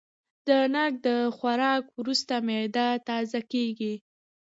[0.47, 3.93] د ناک د خوراک وروسته معده تازه کېږي.